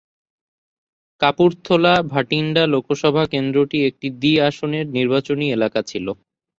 কাপুর্থলা-ভাটিন্ডা 1.21 2.63
লোকসভা 2.73 3.23
কেন্দ্রটি 3.33 3.77
একটি 3.89 4.07
দ্বি-আসনের 4.19 4.85
নির্বাচনী 4.97 5.45
এলাকা 5.51 5.79
ছিল। 5.83 6.05